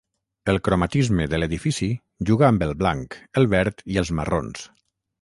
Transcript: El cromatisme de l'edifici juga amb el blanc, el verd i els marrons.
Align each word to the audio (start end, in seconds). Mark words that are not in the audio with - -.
El 0.53 0.57
cromatisme 0.67 1.27
de 1.33 1.41
l'edifici 1.41 1.91
juga 2.31 2.49
amb 2.51 2.67
el 2.69 2.75
blanc, 2.83 3.21
el 3.43 3.49
verd 3.55 3.89
i 3.95 4.05
els 4.05 4.15
marrons. 4.23 4.71